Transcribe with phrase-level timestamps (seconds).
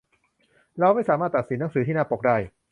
[0.79, 2.37] เราไม่สามารถตัดสินหนังสือที่หน้าปกได้